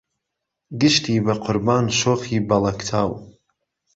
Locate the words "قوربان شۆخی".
1.43-2.37